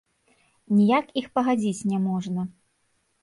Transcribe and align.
Ніяк 0.77 1.05
іх 1.21 1.27
пагадзіць 1.37 1.87
няможна. 1.91 2.47